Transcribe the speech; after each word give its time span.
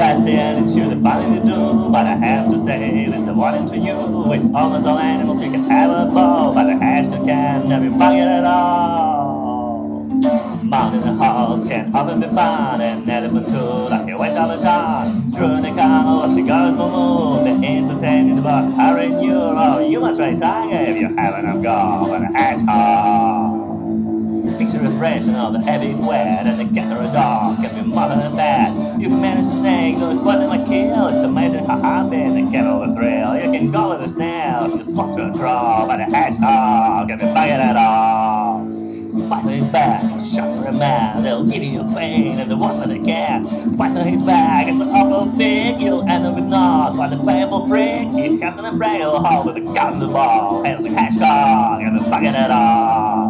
fast 0.00 0.26
and 0.26 0.64
it 0.64 0.72
should 0.72 1.02
funny 1.02 1.38
to 1.38 1.44
do, 1.44 1.90
but 1.92 2.06
I 2.06 2.16
have 2.24 2.50
to 2.50 2.58
say 2.62 3.04
this 3.04 3.20
is 3.20 3.28
warning 3.28 3.68
to 3.68 3.76
you. 3.76 4.32
It's 4.32 4.46
almost 4.54 4.86
all 4.86 4.98
animals 4.98 5.44
you 5.44 5.50
can 5.50 5.64
have 5.64 5.90
a 5.90 6.10
ball, 6.10 6.54
but 6.54 6.64
the 6.64 6.72
hashtag 6.72 7.26
can 7.26 7.68
never 7.68 7.90
forget 7.90 8.28
at 8.28 8.44
all. 8.44 10.06
Mountain 10.62 11.02
and 11.02 11.18
horse 11.18 11.66
can 11.66 11.94
often 11.94 12.18
be 12.18 12.28
fun, 12.28 12.80
and 12.80 13.10
elephant 13.10 13.46
too, 13.48 13.92
like 13.92 14.08
a 14.08 14.16
waste 14.16 14.38
all 14.38 14.48
the 14.48 14.62
time. 14.62 15.28
Screwing 15.28 15.66
a 15.66 15.74
car, 15.74 16.24
or 16.24 16.30
cigars 16.30 16.76
for 16.78 16.88
moon, 16.88 17.44
the 17.44 17.66
entertaining 17.66 18.38
about 18.38 18.72
hurrying 18.80 19.20
you, 19.20 19.36
or 19.36 19.82
you 19.82 20.00
must 20.00 20.18
try 20.18 20.32
tiger 20.38 20.69
A 24.72 24.88
version 24.88 25.34
of 25.34 25.52
the 25.52 25.60
heavy 25.60 25.94
wet 25.94 26.46
and 26.46 26.74
the 26.74 26.80
a 26.80 27.12
dog 27.12 27.60
can 27.60 27.74
be 27.74 27.90
more 27.90 28.08
than 28.08 28.36
that. 28.36 29.00
You 29.00 29.08
can 29.08 29.20
manage 29.20 29.44
to 29.44 29.58
snake, 29.58 29.98
those 29.98 30.22
more 30.22 30.36
than 30.36 30.48
my 30.48 30.64
kill. 30.64 31.08
It's 31.08 31.24
amazing 31.24 31.64
how 31.64 31.82
I've 31.82 32.08
been 32.08 32.36
and 32.36 32.52
get 32.52 32.64
over 32.64 32.86
thrill. 32.94 33.34
You 33.34 33.50
can 33.50 33.72
go 33.72 33.90
with 33.90 34.06
a 34.06 34.08
snail, 34.08 34.74
you 34.74 34.84
slot 34.84 35.16
to 35.18 35.28
a 35.28 35.32
draw, 35.32 35.86
but 35.86 35.98
a 35.98 36.04
hedgehog 36.04 37.08
can 37.08 37.18
be 37.18 37.24
bugging 37.24 37.58
at 37.58 37.76
all. 37.76 38.64
Spider 39.08 39.50
his 39.50 39.68
back, 39.70 40.00
shocker 40.24 40.68
a 40.68 40.72
man, 40.72 41.24
they'll 41.24 41.44
give 41.44 41.64
you 41.64 41.80
a 41.80 41.94
pain 41.94 42.38
and 42.38 42.48
the 42.48 42.56
one 42.56 42.78
that 42.78 43.04
can. 43.04 43.44
Spider 43.68 44.04
his 44.04 44.22
back, 44.22 44.68
it's 44.68 44.80
an 44.80 44.88
awful 44.88 45.26
thing, 45.36 45.80
you'll 45.80 46.08
end 46.08 46.24
up 46.24 46.36
with 46.36 46.44
naught. 46.44 46.96
While 46.96 47.10
the 47.10 47.22
painful 47.22 47.68
prick, 47.68 48.06
he 48.14 48.38
casts 48.38 48.58
an 48.60 48.66
umbrella 48.66 49.18
hole 49.18 49.44
with 49.44 49.56
a 49.56 49.74
gun 49.74 49.94
in 49.94 49.98
the 49.98 50.06
ball. 50.06 50.62
Hails 50.62 50.84
the 50.84 50.90
hedgehog 50.90 51.82
and 51.82 51.98
the 51.98 52.02
bugging 52.02 52.34
at 52.34 52.50
all. 52.52 53.29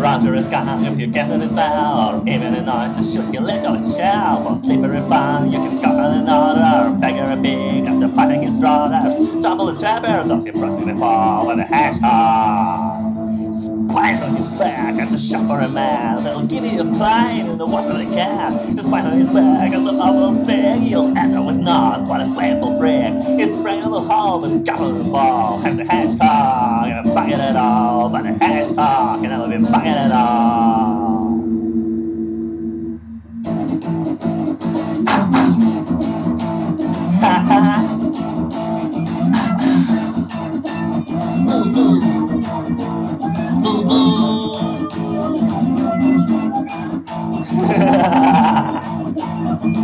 run 0.00 0.20
through 0.20 0.36
the 0.36 0.42
sky 0.42 0.64
if 0.86 0.98
you 0.98 1.06
get 1.06 1.28
to 1.28 1.38
his 1.38 1.52
or 1.52 2.22
even 2.28 2.54
a 2.54 2.62
noise 2.62 2.96
to 2.96 3.04
shoot 3.04 3.32
your 3.32 3.42
little 3.42 3.76
shell. 3.90 4.44
For 4.44 4.56
slippery 4.56 5.00
fun, 5.08 5.50
you 5.52 5.58
can 5.58 5.82
go 5.82 5.90
on 5.90 6.18
another, 6.18 6.98
beggar 6.98 7.30
a 7.32 7.42
pig 7.42 7.84
after 7.86 8.08
fighting 8.08 8.42
his 8.42 8.58
brothers. 8.58 9.42
Double 9.42 9.66
the 9.66 9.78
trappers 9.80 10.30
of 10.30 10.46
him 10.46 10.58
crossing 10.58 10.88
the 10.88 10.96
fall 10.96 11.46
with 11.46 11.58
a 11.58 11.64
hedgehog. 11.64 13.04
Spines 13.54 14.22
on 14.22 14.34
his 14.36 14.50
back 14.58 14.98
and 14.98 15.10
to 15.10 15.18
shot 15.18 15.46
for 15.46 15.60
a 15.60 15.68
man 15.68 16.24
They'll 16.24 16.44
give 16.46 16.64
you 16.64 16.80
a 16.80 16.98
pint 16.98 17.48
in 17.48 17.58
the 17.58 17.66
water 17.66 17.96
they 17.96 18.06
can 18.06 18.52
His 18.76 18.86
spine 18.86 19.06
on 19.06 19.12
his 19.14 19.30
back 19.30 19.72
is 19.72 19.86
an 19.86 19.96
awful 19.96 20.44
thing 20.44 20.82
You'll 20.82 21.16
up 21.16 21.46
with 21.46 21.56
naught, 21.56 22.08
what 22.08 22.20
a 22.20 22.34
painful 22.38 22.78
brick. 22.78 23.14
He 23.38 23.44
sprang 23.46 23.84
over 23.84 24.06
home 24.06 24.44
and 24.44 24.68
on 24.68 24.98
the 24.98 25.04
ball 25.04 25.58
Has 25.58 25.76
the 25.76 25.84
hedgehog 25.84 26.23